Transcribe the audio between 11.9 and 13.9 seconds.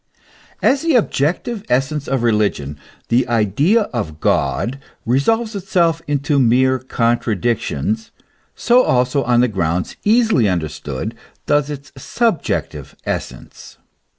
subjective essence.